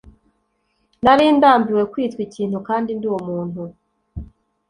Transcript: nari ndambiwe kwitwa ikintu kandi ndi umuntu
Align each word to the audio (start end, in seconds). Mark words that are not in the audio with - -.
nari 1.03 1.25
ndambiwe 1.37 1.83
kwitwa 1.91 2.21
ikintu 2.27 2.57
kandi 2.67 2.89
ndi 2.97 3.07
umuntu 3.19 3.61